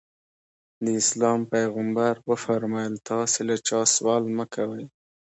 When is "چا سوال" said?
3.67-4.23